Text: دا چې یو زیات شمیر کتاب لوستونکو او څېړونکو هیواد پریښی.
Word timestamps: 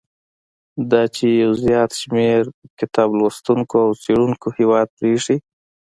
دا 0.91 1.03
چې 1.15 1.25
یو 1.41 1.51
زیات 1.63 1.91
شمیر 2.01 2.43
کتاب 2.79 3.09
لوستونکو 3.19 3.75
او 3.85 3.91
څېړونکو 4.03 4.47
هیواد 4.59 4.87
پریښی. 4.99 5.37